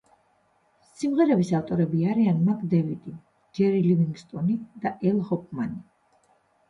[1.01, 3.13] სიმღერების ავტორები არიან მაკ დევიდი,
[3.59, 5.79] ჯერი ლივინგსტონი და ელ ჰოფმანი.